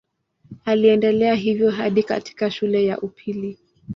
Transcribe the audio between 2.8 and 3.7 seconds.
ya upili.